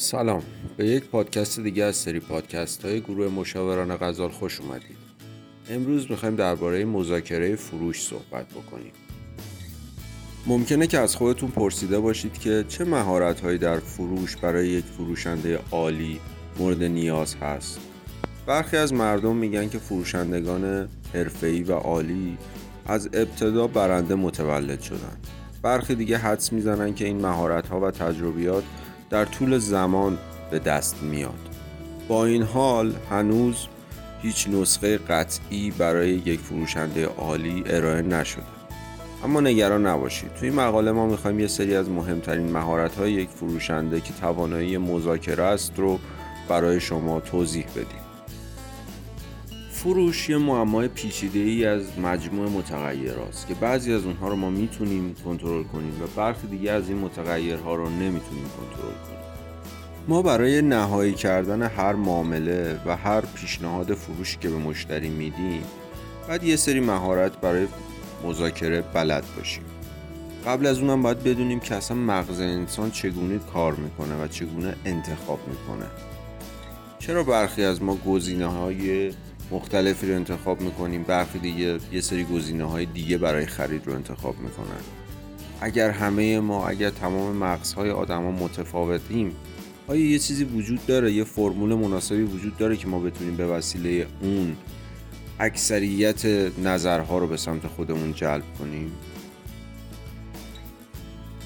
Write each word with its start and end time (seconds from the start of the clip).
سلام. 0.00 0.42
به 0.76 0.86
یک 0.86 1.04
پادکست 1.04 1.60
دیگه 1.60 1.84
از 1.84 1.96
سری 1.96 2.20
پادکست 2.20 2.84
های 2.84 3.00
گروه 3.00 3.28
مشاوران 3.28 3.96
غزال 3.96 4.28
خوش 4.28 4.60
اومدید. 4.60 4.96
امروز 5.70 6.10
می‌خوایم 6.10 6.36
درباره 6.36 6.84
مذاکره 6.84 7.56
فروش 7.56 8.02
صحبت 8.02 8.46
بکنیم. 8.46 8.92
ممکنه 10.46 10.86
که 10.86 10.98
از 10.98 11.16
خودتون 11.16 11.50
پرسیده 11.50 12.00
باشید 12.00 12.38
که 12.38 12.64
چه 12.68 12.84
مهارت 12.84 13.40
هایی 13.40 13.58
در 13.58 13.78
فروش 13.78 14.36
برای 14.36 14.68
یک 14.68 14.84
فروشنده 14.84 15.58
عالی 15.70 16.20
مورد 16.58 16.82
نیاز 16.82 17.34
هست. 17.34 17.80
برخی 18.46 18.76
از 18.76 18.92
مردم 18.92 19.36
میگن 19.36 19.68
که 19.68 19.78
فروشندگان 19.78 20.88
حرفه‌ای 21.14 21.62
و 21.62 21.72
عالی 21.72 22.38
از 22.86 23.08
ابتدا 23.12 23.66
برنده 23.66 24.14
متولد 24.14 24.80
شدن. 24.80 25.16
برخی 25.62 25.94
دیگه 25.94 26.18
حدس 26.18 26.52
می‌زنن 26.52 26.94
که 26.94 27.04
این 27.04 27.20
مهارت 27.20 27.68
ها 27.68 27.80
و 27.80 27.90
تجربیات 27.90 28.64
در 29.10 29.24
طول 29.24 29.58
زمان 29.58 30.18
به 30.50 30.58
دست 30.58 31.02
میاد. 31.02 31.48
با 32.08 32.24
این 32.24 32.42
حال 32.42 32.94
هنوز 33.10 33.66
هیچ 34.22 34.48
نسخه 34.48 34.98
قطعی 34.98 35.70
برای 35.70 36.10
یک 36.10 36.40
فروشنده 36.40 37.06
عالی 37.06 37.62
ارائه 37.66 38.02
نشده. 38.02 38.42
اما 39.24 39.40
نگران 39.40 39.86
نباشید. 39.86 40.34
توی 40.34 40.50
مقاله 40.50 40.92
ما 40.92 41.06
می‌خوایم 41.06 41.40
یه 41.40 41.46
سری 41.46 41.76
از 41.76 41.88
مهمترین 41.88 42.52
مهارت 42.52 42.94
های 42.94 43.12
یک 43.12 43.28
فروشنده 43.28 44.00
که 44.00 44.12
توانایی 44.20 44.78
مذاکره 44.78 45.44
است 45.44 45.72
رو 45.76 45.98
برای 46.48 46.80
شما 46.80 47.20
توضیح 47.20 47.66
بدیم. 47.70 48.07
فروش 49.82 50.28
یه 50.28 50.38
معمای 50.38 50.88
پیچیده 50.88 51.38
ای 51.38 51.64
از 51.64 51.98
مجموع 51.98 52.48
متغیر 52.48 53.12
است 53.12 53.48
که 53.48 53.54
بعضی 53.54 53.92
از 53.92 54.04
اونها 54.04 54.28
رو 54.28 54.36
ما 54.36 54.50
می‌تونیم 54.50 55.14
کنترل 55.24 55.62
کنیم 55.62 56.02
و 56.02 56.06
برخی 56.16 56.46
دیگه 56.46 56.70
از 56.70 56.88
این 56.88 56.98
متغیرها 56.98 57.74
رو 57.74 57.90
نمی‌تونیم 57.90 58.44
کنترل 58.56 58.92
کنیم. 58.92 59.18
ما 60.08 60.22
برای 60.22 60.62
نهایی 60.62 61.12
کردن 61.12 61.62
هر 61.62 61.92
معامله 61.92 62.80
و 62.86 62.96
هر 62.96 63.20
پیشنهاد 63.20 63.94
فروشی 63.94 64.36
که 64.40 64.48
به 64.48 64.56
مشتری 64.56 65.08
میدیم 65.08 65.62
باید 66.28 66.44
یه 66.44 66.56
سری 66.56 66.80
مهارت 66.80 67.40
برای 67.40 67.66
مذاکره 68.24 68.80
بلد 68.80 69.24
باشیم. 69.36 69.64
قبل 70.46 70.66
از 70.66 70.78
اونم 70.78 71.02
باید 71.02 71.22
بدونیم 71.22 71.60
که 71.60 71.74
اصلا 71.74 71.96
مغز 71.96 72.40
انسان 72.40 72.90
چگونه 72.90 73.38
کار 73.38 73.74
می‌کنه 73.74 74.24
و 74.24 74.28
چگونه 74.28 74.74
انتخاب 74.84 75.40
می‌کنه. 75.48 75.86
چرا 76.98 77.22
برخی 77.22 77.64
از 77.64 77.82
ما 77.82 77.94
گزینه 77.94 78.46
های 78.46 79.12
مختلفی 79.50 80.08
رو 80.08 80.14
انتخاب 80.14 80.60
می‌کنیم 80.60 81.02
برخی 81.02 81.38
دیگه 81.38 81.78
یه 81.92 82.00
سری 82.00 82.24
گزینه 82.24 82.64
های 82.64 82.86
دیگه 82.86 83.18
برای 83.18 83.46
خرید 83.46 83.86
رو 83.86 83.94
انتخاب 83.94 84.38
می‌کنن. 84.38 84.80
اگر 85.60 85.90
همه 85.90 86.40
ما 86.40 86.68
اگر 86.68 86.90
تمام 86.90 87.36
مغزهای 87.36 87.90
آدما 87.90 88.30
متفاوتیم 88.30 89.36
آیا 89.86 90.10
یه 90.10 90.18
چیزی 90.18 90.44
وجود 90.44 90.86
داره 90.86 91.12
یه 91.12 91.24
فرمول 91.24 91.74
مناسبی 91.74 92.22
وجود 92.22 92.56
داره 92.56 92.76
که 92.76 92.86
ما 92.86 92.98
بتونیم 92.98 93.36
به 93.36 93.46
وسیله 93.46 94.06
اون 94.22 94.56
اکثریت 95.40 96.26
نظرها 96.64 97.18
رو 97.18 97.26
به 97.26 97.36
سمت 97.36 97.66
خودمون 97.66 98.12
جلب 98.12 98.42
کنیم؟ 98.58 98.92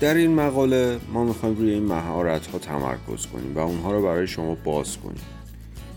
در 0.00 0.14
این 0.14 0.34
مقاله 0.34 0.98
ما 1.12 1.24
می‌خوایم 1.24 1.56
روی 1.56 1.70
این 1.70 1.84
مهارت 1.84 2.46
ها 2.46 2.58
تمرکز 2.58 3.26
کنیم 3.26 3.54
و 3.54 3.58
اونها 3.58 3.92
رو 3.92 4.02
برای 4.02 4.26
شما 4.26 4.54
باز 4.54 4.96
کنیم. 4.96 5.22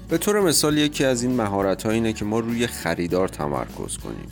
به 0.09 0.17
طور 0.17 0.41
مثال 0.41 0.77
یکی 0.77 1.05
از 1.05 1.23
این 1.23 1.35
مهارت 1.35 1.83
ها 1.83 1.91
اینه 1.91 2.13
که 2.13 2.25
ما 2.25 2.39
روی 2.39 2.67
خریدار 2.67 3.27
تمرکز 3.27 3.97
کنیم. 3.97 4.31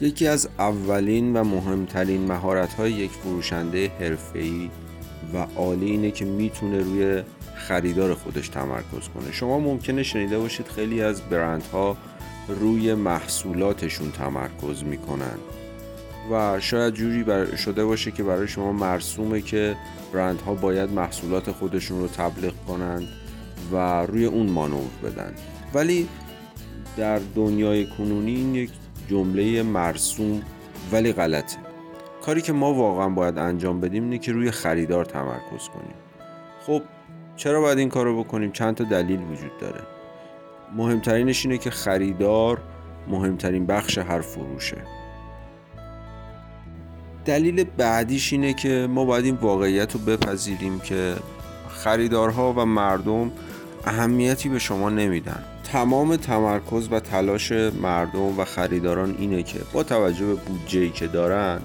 یکی 0.00 0.26
از 0.26 0.48
اولین 0.58 1.36
و 1.36 1.44
مهمترین 1.44 2.26
مهارت 2.26 2.74
های 2.74 2.92
یک 2.92 3.10
فروشنده 3.10 3.92
حرفه‌ای 4.00 4.70
و 5.34 5.46
عالی 5.56 5.90
اینه 5.90 6.10
که 6.10 6.24
می‌تونه 6.24 6.78
روی 6.78 7.22
خریدار 7.54 8.14
خودش 8.14 8.48
تمرکز 8.48 9.08
کنه. 9.14 9.32
شما 9.32 9.58
ممکنه 9.58 10.02
شنیده 10.02 10.38
باشید 10.38 10.68
خیلی 10.68 11.02
از 11.02 11.20
برندها 11.20 11.96
روی 12.48 12.94
محصولاتشون 12.94 14.10
تمرکز 14.10 14.84
می‌کنن. 14.84 15.38
و 16.32 16.60
شاید 16.60 16.94
جوری 16.94 17.24
شده 17.56 17.84
باشه 17.84 18.10
که 18.10 18.22
برای 18.22 18.48
شما 18.48 18.72
مرسومه 18.72 19.40
که 19.40 19.76
برندها 20.12 20.54
باید 20.54 20.90
محصولات 20.90 21.52
خودشون 21.52 22.00
رو 22.00 22.08
تبلیغ 22.08 22.52
کنند. 22.68 23.08
و 23.72 24.06
روی 24.06 24.24
اون 24.24 24.50
مانور 24.50 24.90
بدن. 25.04 25.34
ولی 25.74 26.08
در 26.96 27.20
دنیای 27.34 27.86
کنونی 27.86 28.34
این 28.34 28.54
یک 28.54 28.70
جمله 29.08 29.62
مرسوم 29.62 30.42
ولی 30.92 31.12
غلطه. 31.12 31.56
کاری 32.22 32.42
که 32.42 32.52
ما 32.52 32.74
واقعا 32.74 33.08
باید 33.08 33.38
انجام 33.38 33.80
بدیم 33.80 34.02
اینه 34.02 34.18
که 34.18 34.32
روی 34.32 34.50
خریدار 34.50 35.04
تمرکز 35.04 35.68
کنیم. 35.68 35.94
خب 36.66 36.82
چرا 37.36 37.60
باید 37.60 37.78
این 37.78 37.88
کار 37.88 38.06
رو 38.06 38.24
بکنیم؟ 38.24 38.52
چند 38.52 38.74
تا 38.74 38.84
دلیل 38.84 39.20
وجود 39.20 39.58
داره. 39.60 39.80
مهمترینش 40.76 41.46
اینه 41.46 41.58
که 41.58 41.70
خریدار 41.70 42.62
مهمترین 43.08 43.66
بخش 43.66 43.98
هر 43.98 44.20
فروشه. 44.20 44.82
دلیل 47.24 47.64
بعدیش 47.64 48.32
اینه 48.32 48.54
که 48.54 48.88
ما 48.90 49.04
باید 49.04 49.24
این 49.24 49.34
واقعیت 49.34 49.92
رو 49.92 50.00
بپذیریم 50.00 50.80
که 50.80 51.14
خریدارها 51.74 52.52
و 52.52 52.64
مردم 52.64 53.30
اهمیتی 53.86 54.48
به 54.48 54.58
شما 54.58 54.90
نمیدن. 54.90 55.44
تمام 55.64 56.16
تمرکز 56.16 56.88
و 56.90 57.00
تلاش 57.00 57.52
مردم 57.52 58.38
و 58.38 58.44
خریداران 58.44 59.16
اینه 59.18 59.42
که 59.42 59.58
با 59.72 59.82
توجه 59.82 60.26
به 60.26 60.34
بودجه 60.34 60.90
که 60.90 61.06
دارن 61.06 61.60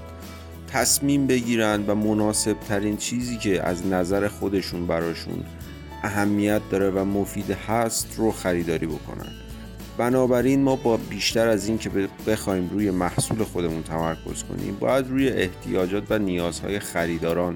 تصمیم 0.67 1.27
بگیرن 1.27 1.85
و 1.88 1.95
مناسب 1.95 2.59
ترین 2.59 2.97
چیزی 2.97 3.38
که 3.38 3.63
از 3.63 3.88
نظر 3.88 4.27
خودشون 4.27 4.88
براشون 4.88 5.44
اهمیت 6.03 6.61
داره 6.69 6.89
و 6.89 7.05
مفید 7.05 7.51
هست 7.51 8.15
رو 8.17 8.31
خریداری 8.31 8.88
بکنن. 8.88 9.31
بنابراین 9.97 10.63
ما 10.63 10.75
با 10.75 10.97
بیشتر 10.97 11.47
از 11.47 11.67
این 11.67 11.77
که 11.77 11.89
بخوایم 12.27 12.69
روی 12.73 12.91
محصول 12.91 13.44
خودمون 13.44 13.83
تمرکز 13.83 14.44
کنیم 14.44 14.77
باید 14.79 15.07
روی 15.07 15.29
احتیاجات 15.29 16.03
و 16.09 16.19
نیازهای 16.19 16.79
خریداران 16.79 17.55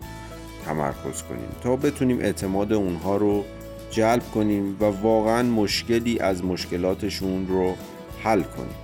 تمرکز 0.66 1.22
کنیم 1.22 1.50
تا 1.64 1.76
بتونیم 1.76 2.20
اعتماد 2.20 2.74
اونها 2.74 3.18
رو 3.18 3.44
جلب 3.92 4.24
کنیم 4.34 4.78
و 4.80 4.86
واقعا 4.86 5.44
مشکلی 5.44 6.20
از 6.20 6.46
مشکلاتشون 6.46 7.48
رو 7.48 7.76
حل 8.24 8.42
کنیم. 8.42 8.76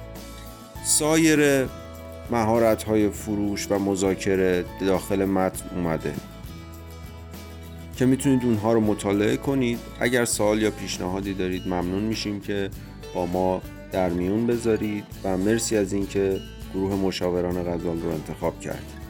سایر 0.85 1.65
مهارت 2.31 2.83
های 2.83 3.09
فروش 3.09 3.67
و 3.71 3.79
مذاکره 3.79 4.65
داخل 4.81 5.25
متن 5.25 5.75
اومده. 5.75 6.13
که 7.97 8.05
می‌تونید 8.05 8.43
اونها 8.43 8.73
رو 8.73 8.81
مطالعه 8.81 9.37
کنید. 9.37 9.79
اگر 9.99 10.25
سوال 10.25 10.61
یا 10.61 10.71
پیشنهادی 10.71 11.33
دارید 11.33 11.67
ممنون 11.67 12.03
میشیم 12.03 12.39
که 12.39 12.69
با 13.15 13.25
ما 13.25 13.61
در 13.91 14.09
میون 14.09 14.47
بذارید. 14.47 15.03
و 15.23 15.37
مرسی 15.37 15.77
از 15.77 15.93
اینکه 15.93 16.39
گروه 16.73 16.95
مشاوران 16.95 17.63
غزال 17.63 18.01
رو 18.01 18.09
انتخاب 18.09 18.59
کردید. 18.59 19.04